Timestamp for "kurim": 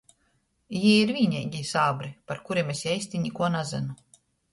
2.47-2.73